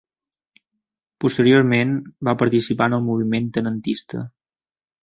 Posteriorment 1.25 1.93
va 2.31 2.35
participar 2.43 2.89
en 2.93 2.99
el 2.99 3.05
moviment 3.13 3.55
tenentista. 3.61 4.27